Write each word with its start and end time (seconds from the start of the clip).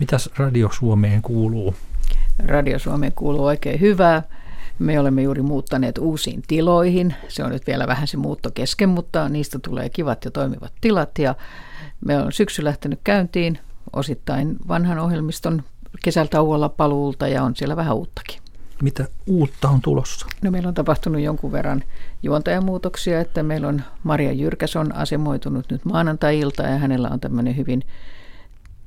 Mitäs 0.00 0.30
Radio 0.36 0.68
Suomeen 0.72 1.22
kuuluu? 1.22 1.74
Radio 2.46 2.78
Suomeen 2.78 3.12
kuuluu 3.12 3.44
oikein 3.44 3.80
hyvää. 3.80 4.22
Me 4.78 5.00
olemme 5.00 5.22
juuri 5.22 5.42
muuttaneet 5.42 5.98
uusiin 5.98 6.42
tiloihin. 6.46 7.14
Se 7.28 7.44
on 7.44 7.50
nyt 7.50 7.66
vielä 7.66 7.86
vähän 7.86 8.06
se 8.06 8.16
muutto 8.16 8.50
kesken, 8.50 8.88
mutta 8.88 9.28
niistä 9.28 9.58
tulee 9.58 9.88
kivat 9.88 10.24
ja 10.24 10.30
toimivat 10.30 10.72
tilat. 10.80 11.18
Ja 11.18 11.34
me 12.04 12.18
on 12.18 12.32
syksy 12.32 12.64
lähtenyt 12.64 13.00
käyntiin 13.04 13.58
osittain 13.92 14.56
vanhan 14.68 14.98
ohjelmiston 14.98 15.62
kesältauolla 16.04 16.68
paluulta 16.68 17.28
ja 17.28 17.42
on 17.42 17.56
siellä 17.56 17.76
vähän 17.76 17.96
uuttakin. 17.96 18.40
Mitä 18.82 19.04
uutta 19.26 19.68
on 19.68 19.80
tulossa? 19.80 20.26
No 20.42 20.50
meillä 20.50 20.68
on 20.68 20.74
tapahtunut 20.74 21.20
jonkun 21.20 21.52
verran 21.52 21.84
juontajamuutoksia, 22.22 23.20
että 23.20 23.42
meillä 23.42 23.68
on 23.68 23.82
Maria 24.02 24.32
Jyrkäs 24.32 24.76
on 24.76 24.94
asemoitunut 24.94 25.70
nyt 25.70 25.84
maanantai-ilta 25.84 26.62
ja 26.62 26.78
hänellä 26.78 27.08
on 27.08 27.20
tämmöinen 27.20 27.56
hyvin 27.56 27.82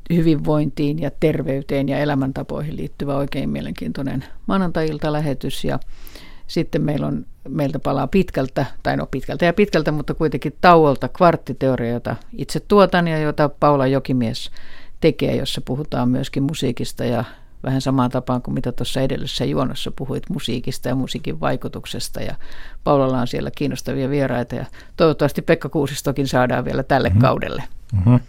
hyvinvointiin 0.09 0.99
ja 0.99 1.11
terveyteen 1.19 1.89
ja 1.89 1.99
elämäntapoihin 1.99 2.77
liittyvä 2.77 3.15
oikein 3.15 3.49
mielenkiintoinen 3.49 4.25
maanantai-ilta 4.47 5.13
lähetys 5.13 5.63
ja 5.63 5.79
sitten 6.47 6.81
meillä 6.81 7.07
on, 7.07 7.25
meiltä 7.49 7.79
palaa 7.79 8.07
pitkältä, 8.07 8.65
tai 8.83 8.97
no 8.97 9.05
pitkältä 9.05 9.45
ja 9.45 9.53
pitkältä, 9.53 9.91
mutta 9.91 10.13
kuitenkin 10.13 10.55
tauolta 10.61 11.07
kvarttiteoria, 11.07 11.91
jota 11.91 12.15
itse 12.37 12.59
tuotan 12.59 13.07
ja 13.07 13.19
jota 13.19 13.49
Paula 13.49 13.87
Jokimies 13.87 14.51
tekee, 15.01 15.35
jossa 15.35 15.61
puhutaan 15.61 16.09
myöskin 16.09 16.43
musiikista 16.43 17.05
ja 17.05 17.23
vähän 17.63 17.81
samaan 17.81 18.11
tapaan 18.11 18.41
kuin 18.41 18.53
mitä 18.55 18.71
tuossa 18.71 19.01
edellisessä 19.01 19.45
juonossa 19.45 19.91
puhuit 19.91 20.29
musiikista 20.29 20.89
ja 20.89 20.95
musiikin 20.95 21.39
vaikutuksesta. 21.39 22.21
Ja 22.21 22.35
Paulalla 22.83 23.21
on 23.21 23.27
siellä 23.27 23.51
kiinnostavia 23.51 24.09
vieraita 24.09 24.55
ja 24.55 24.65
toivottavasti 24.97 25.41
Pekka 25.41 25.69
Kuusistokin 25.69 26.27
saadaan 26.27 26.65
vielä 26.65 26.83
tälle 26.83 27.09
mm-hmm. 27.09 27.21
kaudelle. 27.21 27.63
Mm-hmm. 27.93 28.19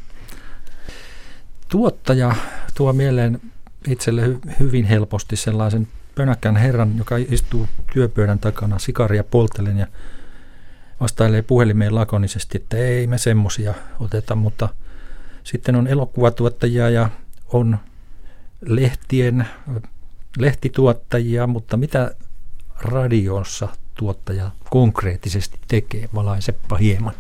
Tuottaja 1.73 2.35
tuo 2.75 2.93
mieleen 2.93 3.41
itselle 3.89 4.27
hy- 4.27 4.53
hyvin 4.61 4.85
helposti 4.85 5.37
sellaisen 5.37 5.89
pönäkkän 6.15 6.57
herran, 6.57 6.99
joka 6.99 7.17
istuu 7.17 7.69
työpöydän 7.93 8.39
takana 8.39 8.79
sikaria 8.79 9.25
poltelen 9.25 9.79
ja 9.79 9.87
vastailee 11.01 11.43
puhelimeen 11.43 11.95
lakonisesti, 11.95 12.59
että 12.59 12.77
ei 12.77 13.07
me 13.07 13.19
semmosia 13.19 13.75
oteta, 14.01 14.35
mutta 14.35 14.69
sitten 15.45 15.77
on 15.77 15.87
elokuvatuottajia 15.87 16.91
ja 16.91 17.09
on 17.53 17.79
lehtien, 18.61 19.49
lehtituottajia, 20.39 21.47
mutta 21.47 21.77
mitä 21.77 22.15
radiossa 22.81 23.69
tuottaja 23.95 24.51
konkreettisesti 24.71 25.59
tekee? 25.69 26.09
Valaiseppa 26.15 26.77
hieman. 26.77 27.15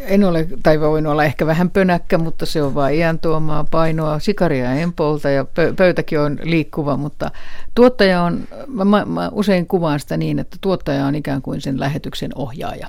En 0.00 0.24
ole, 0.24 0.48
tai 0.62 0.80
voin 0.80 1.06
olla 1.06 1.24
ehkä 1.24 1.46
vähän 1.46 1.70
pönäkkä, 1.70 2.18
mutta 2.18 2.46
se 2.46 2.62
on 2.62 2.74
vain 2.74 2.96
iän 2.96 3.18
tuomaa 3.18 3.64
painoa. 3.64 4.18
Sikaria 4.18 4.72
en 4.72 4.92
polta 4.92 5.30
ja 5.30 5.46
pöytäkin 5.76 6.20
on 6.20 6.38
liikkuva, 6.42 6.96
mutta 6.96 7.30
tuottaja 7.74 8.22
on, 8.22 8.40
mä, 8.66 9.04
mä 9.04 9.28
usein 9.32 9.66
kuvaan 9.66 10.00
sitä 10.00 10.16
niin, 10.16 10.38
että 10.38 10.56
tuottaja 10.60 11.06
on 11.06 11.14
ikään 11.14 11.42
kuin 11.42 11.60
sen 11.60 11.80
lähetyksen 11.80 12.30
ohjaaja 12.34 12.88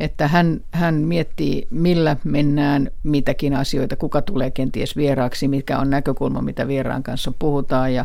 että 0.00 0.28
hän, 0.28 0.60
hän 0.70 0.94
miettii, 0.94 1.66
millä 1.70 2.16
mennään 2.24 2.90
mitäkin 3.02 3.54
asioita, 3.54 3.96
kuka 3.96 4.22
tulee 4.22 4.50
kenties 4.50 4.96
vieraaksi, 4.96 5.48
mikä 5.48 5.78
on 5.78 5.90
näkökulma, 5.90 6.42
mitä 6.42 6.68
vieraan 6.68 7.02
kanssa 7.02 7.32
puhutaan 7.38 7.94
ja 7.94 8.04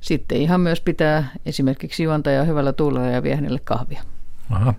sitten 0.00 0.38
ihan 0.38 0.60
myös 0.60 0.80
pitää 0.80 1.28
esimerkiksi 1.46 2.02
juontaja 2.02 2.44
hyvällä 2.44 2.72
tuulella 2.72 3.08
ja 3.08 3.22
vie 3.22 3.36
hänelle 3.36 3.60
kahvia. 3.64 4.02
Aha. 4.50 4.74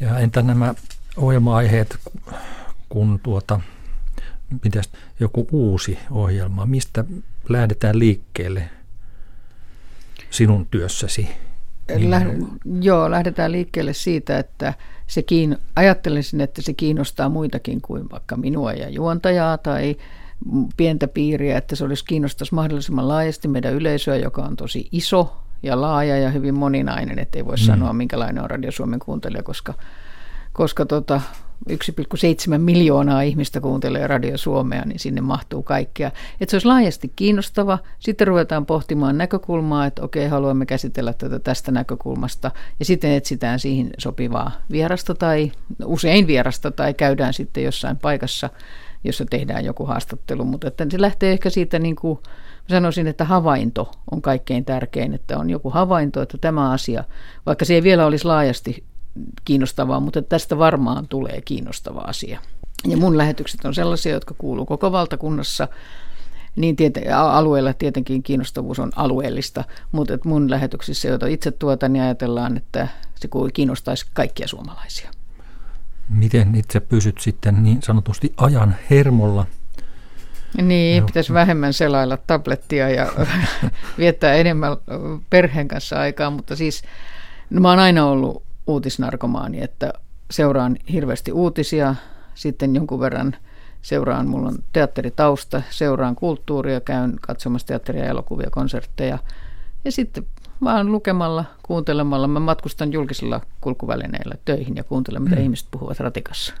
Ja 0.00 0.18
entä 0.18 0.42
nämä 0.42 0.74
ohjelma-aiheet, 1.20 1.98
kun 2.88 3.20
tuota, 3.22 3.60
mitäs, 4.64 4.90
joku 5.20 5.46
uusi 5.52 5.98
ohjelma, 6.10 6.66
mistä 6.66 7.04
lähdetään 7.48 7.98
liikkeelle 7.98 8.70
sinun 10.30 10.66
työssäsi? 10.66 11.28
Läh- 11.90 12.58
joo, 12.80 13.10
lähdetään 13.10 13.52
liikkeelle 13.52 13.92
siitä, 13.92 14.38
että 14.38 14.74
se 15.06 15.22
kiin- 15.22 15.58
ajattelisin, 15.76 16.40
että 16.40 16.62
se 16.62 16.74
kiinnostaa 16.74 17.28
muitakin 17.28 17.80
kuin 17.80 18.10
vaikka 18.10 18.36
minua 18.36 18.72
ja 18.72 18.88
juontajaa 18.88 19.58
tai 19.58 19.96
pientä 20.76 21.08
piiriä, 21.08 21.58
että 21.58 21.76
se 21.76 21.84
olisi 21.84 22.04
kiinnostaisi 22.04 22.54
mahdollisimman 22.54 23.08
laajasti 23.08 23.48
meidän 23.48 23.74
yleisöä, 23.74 24.16
joka 24.16 24.42
on 24.42 24.56
tosi 24.56 24.88
iso 24.92 25.36
ja 25.62 25.80
laaja 25.80 26.18
ja 26.18 26.30
hyvin 26.30 26.54
moninainen, 26.54 27.18
ettei 27.18 27.44
voi 27.44 27.56
mm. 27.56 27.64
sanoa 27.64 27.92
minkälainen 27.92 28.42
on 28.42 28.50
Radio 28.50 28.72
Suomen 28.72 29.00
kuuntelija, 29.00 29.42
koska, 29.42 29.74
koska 30.52 30.86
tota, 30.86 31.20
1,7 31.68 32.58
miljoonaa 32.58 33.22
ihmistä 33.22 33.60
kuuntelee 33.60 34.06
Radio 34.06 34.38
Suomea, 34.38 34.82
niin 34.84 34.98
sinne 34.98 35.20
mahtuu 35.20 35.62
kaikkea. 35.62 36.10
Että 36.40 36.50
se 36.50 36.56
olisi 36.56 36.66
laajasti 36.66 37.12
kiinnostava. 37.16 37.78
Sitten 37.98 38.26
ruvetaan 38.26 38.66
pohtimaan 38.66 39.18
näkökulmaa, 39.18 39.86
että 39.86 40.02
okei, 40.02 40.28
haluamme 40.28 40.66
käsitellä 40.66 41.12
tätä 41.12 41.38
tästä 41.38 41.72
näkökulmasta. 41.72 42.50
Ja 42.78 42.84
sitten 42.84 43.12
etsitään 43.12 43.58
siihen 43.58 43.90
sopivaa 43.98 44.52
vierasta 44.70 45.14
tai 45.14 45.52
usein 45.84 46.26
vierasta 46.26 46.70
tai 46.70 46.94
käydään 46.94 47.32
sitten 47.32 47.64
jossain 47.64 47.96
paikassa, 47.96 48.50
jossa 49.04 49.24
tehdään 49.30 49.64
joku 49.64 49.86
haastattelu. 49.86 50.44
Mutta 50.44 50.68
että 50.68 50.86
se 50.90 51.00
lähtee 51.00 51.32
ehkä 51.32 51.50
siitä 51.50 51.78
niin 51.78 51.96
kuin, 51.96 52.18
sanoisin, 52.68 53.06
että 53.06 53.24
havainto 53.24 53.90
on 54.10 54.22
kaikkein 54.22 54.64
tärkein, 54.64 55.14
että 55.14 55.38
on 55.38 55.50
joku 55.50 55.70
havainto, 55.70 56.22
että 56.22 56.38
tämä 56.38 56.70
asia, 56.70 57.04
vaikka 57.46 57.64
se 57.64 57.74
ei 57.74 57.82
vielä 57.82 58.06
olisi 58.06 58.24
laajasti 58.24 58.84
kiinnostavaa, 59.44 60.00
mutta 60.00 60.22
tästä 60.22 60.58
varmaan 60.58 61.08
tulee 61.08 61.40
kiinnostava 61.40 62.00
asia. 62.00 62.40
Ja 62.86 62.96
mun 62.96 63.18
lähetykset 63.18 63.64
on 63.64 63.74
sellaisia, 63.74 64.12
jotka 64.12 64.34
kuuluu 64.38 64.66
koko 64.66 64.92
valtakunnassa, 64.92 65.68
niin 66.56 66.76
tieten, 66.76 67.16
alueella 67.16 67.72
tietenkin 67.72 68.22
kiinnostavuus 68.22 68.78
on 68.78 68.92
alueellista, 68.96 69.64
mutta 69.92 70.14
et 70.14 70.24
mun 70.24 70.50
lähetyksissä, 70.50 71.08
joita 71.08 71.26
itse 71.26 71.50
tuotan, 71.50 71.92
niin 71.92 72.02
ajatellaan, 72.02 72.56
että 72.56 72.88
se 73.14 73.28
kiinnostaisi 73.52 74.06
kaikkia 74.14 74.48
suomalaisia. 74.48 75.10
Miten 76.08 76.54
itse 76.54 76.80
pysyt 76.80 77.18
sitten 77.18 77.62
niin 77.62 77.82
sanotusti 77.82 78.34
ajan 78.36 78.76
hermolla? 78.90 79.46
Niin, 80.62 80.98
Joo. 80.98 81.06
pitäisi 81.06 81.32
vähemmän 81.32 81.72
selailla 81.72 82.16
tablettia 82.16 82.88
ja 82.88 83.12
viettää 83.98 84.34
enemmän 84.34 84.76
perheen 85.30 85.68
kanssa 85.68 86.00
aikaa, 86.00 86.30
mutta 86.30 86.56
siis 86.56 86.82
no 87.50 87.60
mä 87.60 87.70
oon 87.70 87.78
aina 87.78 88.06
ollut 88.06 88.42
uutisnarkomaani, 88.66 89.62
että 89.62 89.92
seuraan 90.30 90.76
hirveästi 90.92 91.32
uutisia, 91.32 91.94
sitten 92.34 92.74
jonkun 92.74 93.00
verran 93.00 93.36
seuraan, 93.82 94.28
mulla 94.28 94.48
on 94.48 94.58
teatteritausta, 94.72 95.62
seuraan 95.70 96.16
kulttuuria, 96.16 96.80
käyn 96.80 97.16
katsomassa 97.20 97.66
teatteria, 97.66 98.04
elokuvia, 98.04 98.48
konsertteja 98.50 99.18
ja 99.84 99.92
sitten 99.92 100.26
vaan 100.64 100.92
lukemalla, 100.92 101.44
kuuntelemalla. 101.62 102.28
Mä 102.28 102.40
matkustan 102.40 102.92
julkisilla 102.92 103.40
kulkuvälineillä 103.60 104.34
töihin 104.44 104.76
ja 104.76 104.84
kuuntelen, 104.84 105.22
mitä 105.22 105.36
mm. 105.36 105.42
ihmiset 105.42 105.68
puhuvat 105.70 106.00
ratikassa. 106.00 106.54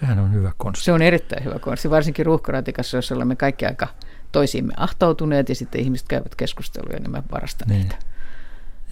Sehän 0.00 0.18
on 0.18 0.32
hyvä 0.32 0.52
konsti. 0.56 0.84
Se 0.84 0.92
on 0.92 1.02
erittäin 1.02 1.44
hyvä 1.44 1.58
konsti, 1.58 1.90
varsinkin 1.90 2.26
ruuhkaratikassa, 2.26 2.96
jossa 2.96 3.14
olemme 3.14 3.36
kaikki 3.36 3.66
aika 3.66 3.88
toisiimme 4.32 4.74
ahtautuneet 4.76 5.48
ja 5.48 5.54
sitten 5.54 5.80
ihmiset 5.80 6.08
käyvät 6.08 6.34
keskusteluja, 6.34 6.98
niin 7.00 7.10
mä 7.10 7.22
varastan 7.32 7.68
niin. 7.68 7.80
niitä. 7.80 7.96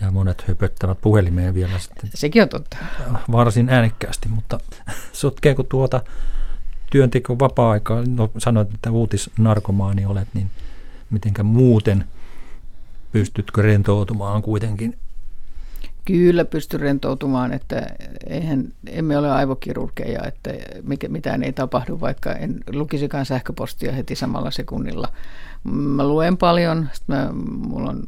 Ja 0.01 0.11
monet 0.11 0.45
höpöttävät 0.49 1.01
puhelimeen 1.01 1.55
vielä 1.55 1.79
sitten. 1.79 2.11
Sekin 2.15 2.43
on 2.43 2.49
totta. 2.49 2.77
Varsin 3.33 3.71
äänekkäästi, 3.71 4.29
mutta 4.29 4.61
sotkeeko 5.13 5.63
tuota 5.63 6.01
työnteko 6.91 7.39
vapaa-aikaa, 7.39 8.03
no 8.09 8.31
sanoit, 8.39 8.75
että 8.75 8.91
uutisnarkomaani 8.91 10.07
olet, 10.07 10.29
niin 10.35 10.51
mitenkä 11.11 11.43
muuten 11.43 12.05
pystytkö 13.13 13.63
rentoutumaan 13.63 14.43
kuitenkin? 14.43 14.99
Kyllä 16.07 16.45
pystyn 16.45 16.81
rentoutumaan, 16.81 17.53
että 17.53 17.87
eihän, 18.27 18.65
emme 18.87 19.19
ole 19.19 19.31
aivokirurgeja, 19.31 20.25
että 20.25 20.51
mitään 21.09 21.43
ei 21.43 21.53
tapahdu, 21.53 22.01
vaikka 22.01 22.33
en 22.33 22.61
lukisikaan 22.73 23.27
sähköpostia 23.27 23.93
heti 23.93 24.15
samalla 24.15 24.51
sekunnilla. 24.51 25.09
Mä 25.65 26.09
luen 26.09 26.37
paljon. 26.37 26.89
Mä, 27.07 27.29
mulla 27.33 27.91
on 27.91 28.03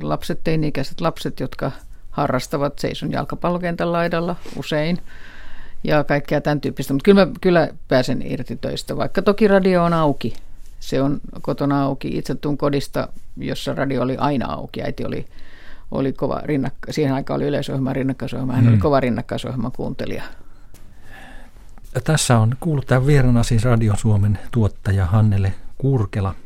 lapset, 0.00 0.40
teini-ikäiset 0.44 1.00
lapset, 1.00 1.40
jotka 1.40 1.72
harrastavat, 2.10 2.78
seison 2.78 3.12
jalkapallokentän 3.12 3.92
laidalla 3.92 4.36
usein 4.56 4.98
ja 5.84 6.04
kaikkea 6.04 6.40
tämän 6.40 6.60
tyyppistä. 6.60 6.92
Mutta 6.92 7.04
kyllä, 7.04 7.26
mä, 7.26 7.32
kyllä 7.40 7.68
pääsen 7.88 8.22
irti 8.26 8.56
töistä, 8.56 8.96
vaikka 8.96 9.22
toki 9.22 9.48
radio 9.48 9.84
on 9.84 9.92
auki. 9.92 10.34
Se 10.80 11.02
on 11.02 11.20
kotona 11.42 11.82
auki. 11.82 12.18
Itse 12.18 12.34
tuun 12.34 12.58
kodista, 12.58 13.08
jossa 13.36 13.74
radio 13.74 14.02
oli 14.02 14.16
aina 14.16 14.52
auki. 14.52 14.82
Äiti 14.82 15.04
oli, 15.04 15.26
oli 15.90 16.12
kova 16.12 16.40
rinnakka, 16.44 16.92
siihen 16.92 17.14
aikaan 17.14 17.36
oli 17.36 17.46
yleisohjelma 17.46 17.92
rinnakkaisohjelma. 17.92 18.52
Hän 18.52 18.64
hmm. 18.64 18.72
oli 18.72 18.80
kova 18.80 19.00
rinnakkaisohjelman 19.00 19.72
kuuntelija. 19.72 20.22
Tässä 22.04 22.38
on 22.38 22.56
kuullut 22.60 22.86
tämän 22.86 23.06
vierana 23.06 23.42
siis 23.42 23.64
Radio 23.64 23.96
Suomen 23.96 24.38
tuottaja 24.52 25.06
Hannele 25.06 25.54
Kurkela– 25.78 26.34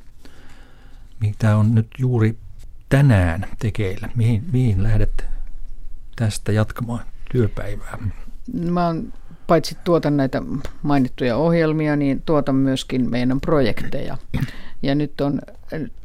mitä 1.20 1.56
on 1.56 1.74
nyt 1.74 1.86
juuri 1.98 2.36
tänään 2.88 3.46
tekeillä? 3.58 4.08
Mihin, 4.14 4.44
mihin 4.52 4.82
lähdet 4.82 5.24
tästä 6.16 6.52
jatkamaan 6.52 7.00
työpäivää? 7.32 7.98
Mä 8.70 8.86
oon, 8.86 9.12
paitsi 9.46 9.76
tuotan 9.84 10.16
näitä 10.16 10.42
mainittuja 10.82 11.36
ohjelmia, 11.36 11.96
niin 11.96 12.22
tuotan 12.26 12.54
myöskin 12.54 13.10
meidän 13.10 13.40
projekteja. 13.40 14.18
Ja 14.82 14.94
nyt 14.94 15.20
on 15.20 15.40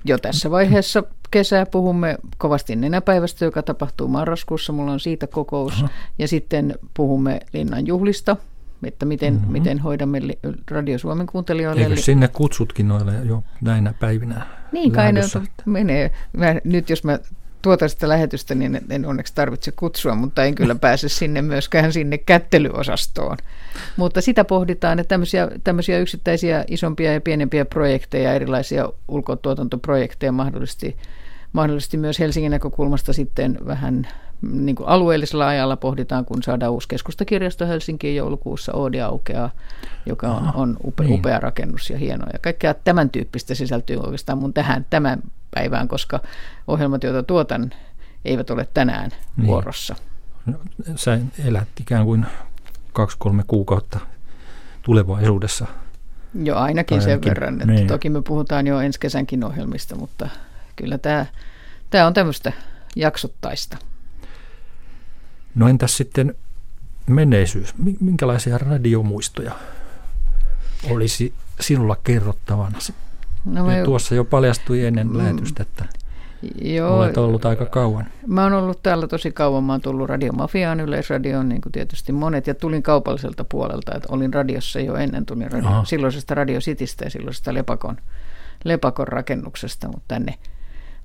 jo 0.05 0.17
tässä 0.17 0.51
vaiheessa 0.51 1.03
kesää 1.31 1.65
puhumme 1.65 2.17
kovasti 2.37 2.75
nenäpäivästä, 2.75 3.45
joka 3.45 3.63
tapahtuu 3.63 4.07
marraskuussa. 4.07 4.73
Mulla 4.73 4.91
on 4.91 4.99
siitä 4.99 5.27
kokous. 5.27 5.73
Aha. 5.73 5.89
Ja 6.19 6.27
sitten 6.27 6.75
puhumme 6.93 7.39
linnan 7.53 7.87
juhlista, 7.87 8.37
että 8.83 9.05
miten, 9.05 9.33
mm-hmm. 9.33 9.51
miten 9.51 9.79
hoidamme 9.79 10.21
Radio 10.71 10.97
Suomen 10.97 11.27
kuuntelijoille. 11.27 11.83
Eikö 11.83 11.95
sinne 11.95 12.27
kutsutkin 12.27 12.87
noille 12.87 13.13
jo 13.23 13.43
näinä 13.61 13.93
päivinä 13.99 14.41
Niin 14.71 14.91
kai 14.91 15.13
ne 15.13 15.21
menee. 15.65 16.11
Mä, 16.37 16.55
nyt 16.63 16.89
jos 16.89 17.03
mä 17.03 17.19
tuota 17.61 17.87
sitä 17.87 18.09
lähetystä, 18.09 18.55
niin 18.55 18.81
en 18.89 19.05
onneksi 19.05 19.35
tarvitse 19.35 19.71
kutsua, 19.71 20.15
mutta 20.15 20.43
en 20.43 20.55
kyllä 20.55 20.75
pääse 20.75 21.09
sinne 21.09 21.41
myöskään 21.41 21.93
sinne 21.93 22.17
kättelyosastoon. 22.17 23.37
Mutta 23.97 24.21
sitä 24.21 24.45
pohditaan, 24.45 24.99
että 24.99 25.09
tämmöisiä, 25.09 25.47
tämmöisiä 25.63 25.99
yksittäisiä 25.99 26.65
isompia 26.67 27.13
ja 27.13 27.21
pienempiä 27.21 27.65
projekteja, 27.65 28.33
erilaisia 28.33 28.89
ulkotuotantoprojekteja 29.07 30.31
mahdollisesti, 30.31 30.97
mahdollisesti 31.53 31.97
myös 31.97 32.19
Helsingin 32.19 32.51
näkökulmasta 32.51 33.13
sitten 33.13 33.57
vähän 33.65 34.07
niin 34.41 34.75
kuin 34.75 34.89
alueellisella 34.89 35.47
ajalla 35.47 35.77
pohditaan, 35.77 36.25
kun 36.25 36.43
saadaan 36.43 36.71
uusi 36.71 36.87
keskustakirjasto 36.87 37.67
Helsinkiin 37.67 38.15
joulukuussa, 38.15 38.73
Oodi 38.73 39.01
aukeaa, 39.01 39.51
joka 40.05 40.27
on, 40.27 40.51
on 40.53 40.77
upea, 40.83 41.07
niin. 41.07 41.19
upea 41.19 41.39
rakennus 41.39 41.89
ja 41.89 41.97
hieno. 41.97 42.25
Ja 42.33 42.39
kaikkea 42.39 42.73
tämän 42.73 43.09
tyyppistä 43.09 43.55
sisältyy 43.55 43.97
oikeastaan 43.97 44.37
mun 44.37 44.53
tähän 44.53 44.85
tämän 44.89 45.21
päivään, 45.55 45.87
koska 45.87 46.19
ohjelmat, 46.67 47.03
joita 47.03 47.23
tuotan, 47.23 47.71
eivät 48.25 48.49
ole 48.49 48.67
tänään 48.73 49.11
niin. 49.37 49.47
vuorossa. 49.47 49.95
No, 50.45 50.53
sä 50.95 51.19
elät 51.45 51.67
ikään 51.79 52.05
kuin 52.05 52.25
kaksi-kolme 52.93 53.43
kuukautta 53.47 53.99
tulevaisuudessa. 54.81 55.65
Joo, 56.43 56.57
ainakin, 56.57 56.99
ainakin 56.99 57.03
sen 57.03 57.21
verran. 57.21 57.53
Että 57.53 57.65
niin. 57.65 57.87
Toki 57.87 58.09
me 58.09 58.21
puhutaan 58.21 58.67
jo 58.67 58.79
ensi 58.79 58.99
kesänkin 58.99 59.43
ohjelmista, 59.43 59.95
mutta 59.95 60.29
kyllä 60.79 60.97
tämä, 60.97 61.25
tämä 61.89 62.07
on 62.07 62.13
tämmöistä 62.13 62.53
jaksottaista. 62.95 63.77
No 65.55 65.67
entäs 65.67 65.97
sitten 65.97 66.35
menneisyys? 67.07 67.73
Minkälaisia 67.99 68.57
radiomuistoja 68.57 69.51
olisi 70.89 71.33
sinulla 71.59 71.95
kerrottavana? 72.03 72.77
No 73.45 73.65
me... 73.65 73.83
Tuossa 73.83 74.15
jo 74.15 74.25
paljastui 74.25 74.85
ennen 74.85 75.07
mm. 75.07 75.17
lähetystä, 75.17 75.63
että 75.63 75.85
Joo, 76.61 76.97
olet 76.97 77.17
ollut 77.17 77.45
aika 77.45 77.65
kauan. 77.65 78.05
Mä 78.27 78.43
oon 78.43 78.53
ollut 78.53 78.83
täällä 78.83 79.07
tosi 79.07 79.31
kauan. 79.31 79.63
Mä 79.63 79.73
oon 79.73 79.81
tullut 79.81 80.09
radiomafiaan, 80.09 80.79
yleisradioon, 80.79 81.49
niin 81.49 81.61
kuin 81.61 81.71
tietysti 81.71 82.11
monet, 82.11 82.47
ja 82.47 82.55
tulin 82.55 82.83
kaupalliselta 82.83 83.43
puolelta. 83.43 83.95
Että 83.95 84.07
olin 84.11 84.33
radiossa 84.33 84.79
jo 84.79 84.95
ennen, 84.95 85.25
tulin 85.25 85.51
radio, 85.51 85.85
silloisesta 85.85 86.35
Radio 86.35 86.59
Citystä 86.59 87.05
ja 87.05 87.09
silloisesta 87.09 87.53
Lepakon, 87.53 87.97
Lepakon 88.63 89.07
rakennuksesta, 89.07 89.87
mutta 89.87 90.03
tänne 90.07 90.37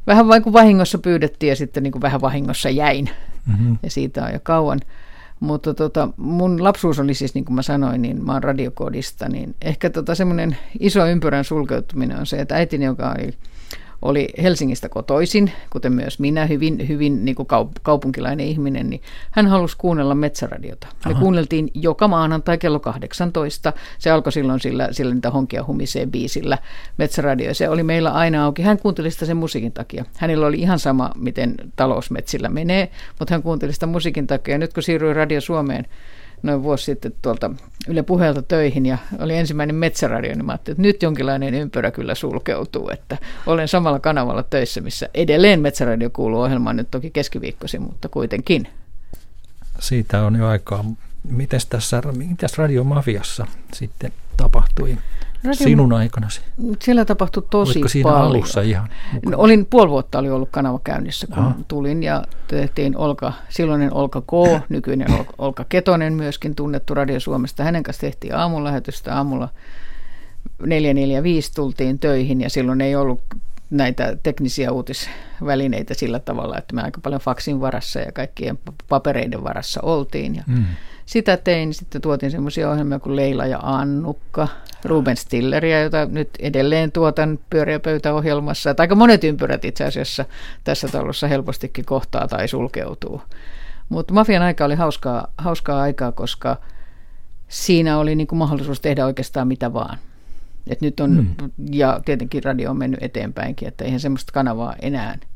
vähän 0.06 0.28
vain 0.28 0.42
kuin 0.42 0.52
vahingossa 0.52 0.98
pyydettiin 0.98 1.50
ja 1.50 1.56
sitten 1.56 1.82
niin 1.82 1.92
kuin 1.92 2.02
vähän 2.02 2.20
vahingossa 2.20 2.70
jäin. 2.70 3.10
Mm-hmm. 3.46 3.78
Ja 3.82 3.90
siitä 3.90 4.24
on 4.24 4.32
jo 4.32 4.40
kauan. 4.42 4.80
Mutta 5.40 5.74
tota, 5.74 6.08
mun 6.16 6.64
lapsuus 6.64 6.98
oli 6.98 7.14
siis, 7.14 7.34
niin 7.34 7.44
kuin 7.44 7.54
mä 7.54 7.62
sanoin, 7.62 8.02
niin 8.02 8.24
mä 8.24 8.32
oon 8.32 8.42
radiokodista, 8.42 9.28
niin 9.28 9.54
ehkä 9.62 9.90
tota 9.90 10.14
semmoinen 10.14 10.56
iso 10.80 11.06
ympyrän 11.06 11.44
sulkeutuminen 11.44 12.18
on 12.18 12.26
se, 12.26 12.40
että 12.40 12.54
äitini, 12.54 12.84
joka 12.84 13.14
oli 13.18 13.34
oli 14.04 14.28
Helsingistä 14.42 14.88
kotoisin, 14.88 15.52
kuten 15.70 15.92
myös 15.92 16.18
minä, 16.18 16.46
hyvin, 16.46 16.88
hyvin 16.88 17.24
niin 17.24 17.34
kuin 17.34 17.48
kaupunkilainen 17.82 18.46
ihminen, 18.46 18.90
niin 18.90 19.02
hän 19.30 19.46
halusi 19.46 19.76
kuunnella 19.78 20.14
metsäradiota. 20.14 20.86
Me 21.04 21.12
Aha. 21.12 21.20
kuunneltiin 21.20 21.70
joka 21.74 22.08
maanantai 22.08 22.58
kello 22.58 22.80
18. 22.80 23.72
Se 23.98 24.10
alkoi 24.10 24.32
silloin 24.32 24.60
sillä, 24.60 24.88
sillä 24.90 25.14
niitä 25.14 25.30
honkia 25.30 25.64
humisee 25.64 26.06
biisillä 26.06 26.58
metsäradio. 26.98 27.54
Se 27.54 27.68
oli 27.68 27.82
meillä 27.82 28.10
aina 28.10 28.44
auki. 28.44 28.62
Hän 28.62 28.78
kuunteli 28.78 29.10
sitä 29.10 29.26
sen 29.26 29.36
musiikin 29.36 29.72
takia. 29.72 30.04
Hänellä 30.18 30.46
oli 30.46 30.60
ihan 30.60 30.78
sama, 30.78 31.10
miten 31.16 31.54
talousmetsillä 31.76 32.48
menee, 32.48 32.90
mutta 33.18 33.34
hän 33.34 33.42
kuunteli 33.42 33.72
sitä 33.72 33.86
musiikin 33.86 34.26
takia. 34.26 34.54
Ja 34.54 34.58
nyt 34.58 34.72
kun 34.72 34.82
siirryin 34.82 35.16
Radio 35.16 35.40
Suomeen, 35.40 35.86
noin 36.44 36.62
vuosi 36.62 36.84
sitten 36.84 37.14
tuolta 37.22 37.50
Yle 37.88 38.02
Puheelta 38.02 38.42
töihin 38.42 38.86
ja 38.86 38.98
oli 39.18 39.36
ensimmäinen 39.36 39.76
metsäradio, 39.76 40.34
niin 40.34 40.46
mä 40.46 40.52
ajattelin, 40.52 40.74
että 40.74 40.82
nyt 40.82 41.02
jonkinlainen 41.02 41.54
ympyrä 41.54 41.90
kyllä 41.90 42.14
sulkeutuu, 42.14 42.90
että 42.90 43.18
olen 43.46 43.68
samalla 43.68 43.98
kanavalla 43.98 44.42
töissä, 44.42 44.80
missä 44.80 45.08
edelleen 45.14 45.60
metsäradio 45.60 46.10
kuuluu 46.10 46.40
ohjelmaan 46.40 46.76
nyt 46.76 46.90
toki 46.90 47.10
keskiviikkoisin, 47.10 47.82
mutta 47.82 48.08
kuitenkin. 48.08 48.68
Siitä 49.78 50.22
on 50.24 50.36
jo 50.36 50.46
aikaa. 50.46 50.84
Mites 51.30 51.66
tässä, 51.66 52.02
mitäs 52.16 52.58
radiomafiassa 52.58 53.46
sitten 53.74 54.12
tapahtui? 54.36 54.98
Radio... 55.44 55.64
Sinun 55.64 55.92
aikanasi? 55.92 56.40
Siellä 56.82 57.04
tapahtui 57.04 57.42
tosi 57.50 57.78
Oliko 57.78 57.88
siinä 57.88 58.10
paljon. 58.10 58.26
alussa 58.26 58.60
ihan? 58.60 58.88
No, 59.26 59.38
olin, 59.38 59.66
puoli 59.66 59.90
vuotta 59.90 60.18
oli 60.18 60.30
ollut 60.30 60.48
kanava 60.52 60.80
käynnissä, 60.84 61.26
kun 61.26 61.38
Aha. 61.38 61.54
tulin 61.68 62.02
ja 62.02 62.24
tehtiin 62.48 62.96
Olka, 62.96 63.32
silloinen 63.48 63.92
Olka 63.94 64.20
K, 64.20 64.32
nykyinen 64.68 65.08
Olka 65.38 65.64
Ketonen 65.68 66.12
myöskin 66.12 66.54
tunnettu 66.54 66.94
Radio 66.94 67.20
Suomesta. 67.20 67.64
Hänen 67.64 67.82
kanssa 67.82 68.00
tehtiin 68.00 68.34
aamulähetystä. 68.34 69.16
Aamulla 69.16 69.48
445 70.66 71.52
tultiin 71.54 71.98
töihin 71.98 72.40
ja 72.40 72.50
silloin 72.50 72.80
ei 72.80 72.96
ollut 72.96 73.20
näitä 73.76 74.16
teknisiä 74.22 74.72
uutisvälineitä 74.72 75.94
sillä 75.94 76.18
tavalla, 76.18 76.58
että 76.58 76.74
me 76.74 76.82
aika 76.82 77.00
paljon 77.00 77.20
faksin 77.20 77.60
varassa 77.60 78.00
ja 78.00 78.12
kaikkien 78.12 78.58
papereiden 78.88 79.44
varassa 79.44 79.80
oltiin. 79.82 80.34
Ja 80.34 80.42
mm 80.46 80.64
sitä 81.06 81.36
tein. 81.36 81.74
Sitten 81.74 82.00
tuotin 82.00 82.30
semmoisia 82.30 82.70
ohjelmia 82.70 82.98
kuin 82.98 83.16
Leila 83.16 83.46
ja 83.46 83.58
Annukka, 83.62 84.48
Ruben 84.84 85.16
Stilleria, 85.16 85.82
jota 85.82 86.06
nyt 86.06 86.30
edelleen 86.38 86.92
tuotan 86.92 87.38
pyöriä 87.50 87.80
pöytäohjelmassa. 87.80 88.70
Että 88.70 88.82
aika 88.82 88.94
monet 88.94 89.24
ympyrät 89.24 89.64
itse 89.64 89.84
asiassa 89.84 90.24
tässä 90.64 90.88
talossa 90.88 91.28
helpostikin 91.28 91.84
kohtaa 91.84 92.28
tai 92.28 92.48
sulkeutuu. 92.48 93.22
Mutta 93.88 94.14
Mafian 94.14 94.42
aika 94.42 94.64
oli 94.64 94.74
hauskaa, 94.74 95.32
hauskaa 95.38 95.80
aikaa, 95.80 96.12
koska 96.12 96.56
siinä 97.48 97.98
oli 97.98 98.14
niin 98.14 98.26
kuin 98.26 98.38
mahdollisuus 98.38 98.80
tehdä 98.80 99.06
oikeastaan 99.06 99.48
mitä 99.48 99.72
vaan. 99.72 99.98
Et 100.66 100.80
nyt 100.80 101.00
on, 101.00 101.10
mm. 101.10 101.50
ja 101.72 102.00
tietenkin 102.04 102.44
radio 102.44 102.70
on 102.70 102.76
mennyt 102.76 103.02
eteenpäinkin, 103.02 103.68
että 103.68 103.84
eihän 103.84 104.00
semmoista 104.00 104.32
kanavaa 104.32 104.74
enää– 104.82 105.18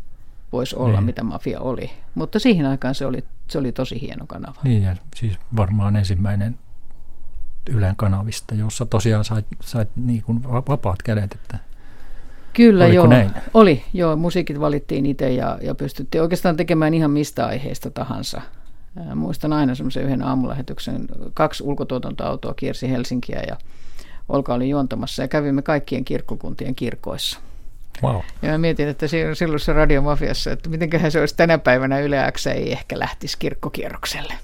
voisi 0.53 0.77
olla, 0.77 0.97
niin. 0.99 1.05
mitä 1.05 1.23
Mafia 1.23 1.61
oli. 1.61 1.91
Mutta 2.15 2.39
siihen 2.39 2.67
aikaan 2.67 2.95
se 2.95 3.07
oli, 3.07 3.25
se 3.49 3.59
oli 3.59 3.73
tosi 3.73 4.01
hieno 4.01 4.27
kanava. 4.27 4.61
Niin, 4.65 4.83
ja 4.83 4.97
siis 5.17 5.39
varmaan 5.57 5.97
ensimmäinen 5.97 6.59
Ylen 7.71 7.97
kanavista, 7.97 8.55
jossa 8.55 8.87
tosiaan 8.87 9.25
sait, 9.25 9.47
sait 9.61 9.89
niin 9.97 10.23
kuin 10.23 10.43
vapaat 10.43 11.03
kädet, 11.03 11.33
että 11.35 11.59
Kyllä 12.53 12.85
Oliko 12.85 12.97
joo, 12.97 13.07
näin? 13.07 13.31
oli. 13.55 13.85
Joo, 13.93 14.17
musiikit 14.17 14.61
valittiin 14.61 15.07
itse 15.07 15.33
ja, 15.33 15.59
ja 15.63 15.75
pystyttiin 15.75 16.23
oikeastaan 16.23 16.57
tekemään 16.57 16.95
ihan 16.95 17.11
mistä 17.11 17.47
aiheesta 17.47 17.91
tahansa. 17.91 18.43
muistan 19.15 19.53
aina 19.53 19.75
semmoisen 19.75 20.05
yhden 20.05 20.23
aamulähetyksen, 20.23 21.07
kaksi 21.35 21.63
ulkotuotantoautoa 21.63 22.55
kiersi 22.55 22.91
Helsinkiä 22.91 23.43
ja 23.49 23.57
Olka 24.29 24.55
oli 24.55 24.69
juontamassa 24.69 25.23
ja 25.23 25.29
kävimme 25.29 25.63
kaikkien 25.63 26.05
kirkkokuntien 26.05 26.75
kirkoissa. 26.75 27.41
Wow. 28.03 28.21
Ja 28.43 28.51
mä 28.51 28.59
mietin, 28.59 28.89
että 28.89 29.07
silloin 29.35 29.61
se 29.61 29.73
radiomafiassa, 29.73 30.51
että 30.51 30.69
mitenköhän 30.69 31.13
se 31.13 31.21
olisi 31.21 31.37
tänä 31.37 31.59
päivänä 31.59 31.99
Yle 32.01 32.33
X 32.33 32.47
ei 32.47 32.73
ehkä 32.73 32.99
lähtisi 32.99 33.39
kirkkokierrokselle. 33.39 34.35